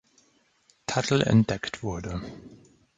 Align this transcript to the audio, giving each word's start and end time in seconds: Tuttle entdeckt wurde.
Tuttle 0.87 1.25
entdeckt 1.27 1.83
wurde. 1.83 2.23